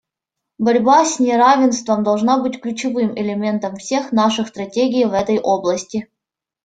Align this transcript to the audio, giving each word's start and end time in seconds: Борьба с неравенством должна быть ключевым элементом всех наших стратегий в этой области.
Борьба 0.57 1.05
с 1.05 1.19
неравенством 1.19 2.01
должна 2.03 2.41
быть 2.41 2.59
ключевым 2.59 3.13
элементом 3.15 3.75
всех 3.75 4.11
наших 4.11 4.47
стратегий 4.47 5.05
в 5.05 5.13
этой 5.13 5.37
области. 5.37 6.07